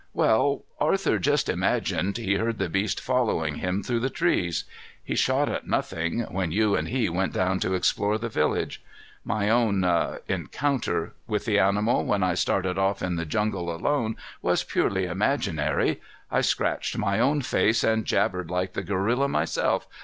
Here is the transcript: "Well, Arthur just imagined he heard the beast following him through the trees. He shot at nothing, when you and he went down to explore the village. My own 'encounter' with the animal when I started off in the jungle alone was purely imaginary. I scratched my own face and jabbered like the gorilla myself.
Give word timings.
"Well, 0.15 0.63
Arthur 0.79 1.19
just 1.19 1.47
imagined 1.47 2.17
he 2.17 2.33
heard 2.33 2.57
the 2.57 2.69
beast 2.69 2.99
following 2.99 3.57
him 3.57 3.83
through 3.83 3.99
the 3.99 4.09
trees. 4.09 4.63
He 5.03 5.13
shot 5.13 5.47
at 5.47 5.67
nothing, 5.67 6.21
when 6.21 6.51
you 6.51 6.75
and 6.75 6.87
he 6.87 7.07
went 7.07 7.33
down 7.33 7.59
to 7.59 7.75
explore 7.75 8.17
the 8.17 8.27
village. 8.27 8.81
My 9.23 9.47
own 9.51 9.83
'encounter' 10.27 11.13
with 11.27 11.45
the 11.45 11.59
animal 11.59 12.03
when 12.03 12.23
I 12.23 12.33
started 12.33 12.79
off 12.79 13.03
in 13.03 13.15
the 13.15 13.25
jungle 13.27 13.71
alone 13.71 14.15
was 14.41 14.63
purely 14.63 15.05
imaginary. 15.05 16.01
I 16.31 16.41
scratched 16.41 16.97
my 16.97 17.19
own 17.19 17.43
face 17.43 17.83
and 17.83 18.03
jabbered 18.03 18.49
like 18.49 18.73
the 18.73 18.81
gorilla 18.81 19.27
myself. 19.27 19.85